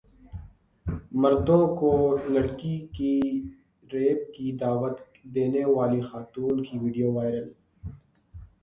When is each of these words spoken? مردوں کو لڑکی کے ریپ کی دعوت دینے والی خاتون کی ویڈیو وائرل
مردوں 1.21 1.65
کو 1.79 1.91
لڑکی 2.33 2.75
کے 2.95 3.13
ریپ 3.91 4.19
کی 4.35 4.51
دعوت 4.61 4.99
دینے 5.35 5.63
والی 5.75 6.01
خاتون 6.09 6.63
کی 6.65 6.75
ویڈیو 6.83 7.11
وائرل 7.13 7.47